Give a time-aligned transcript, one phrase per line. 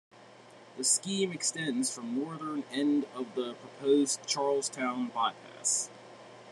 [0.77, 5.91] The scheme extends from northern end of the proposed Charlestown bypass.